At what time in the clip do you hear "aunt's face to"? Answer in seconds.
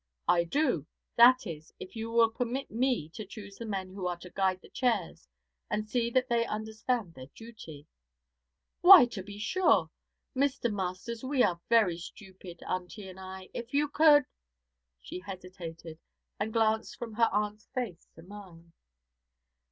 17.31-18.23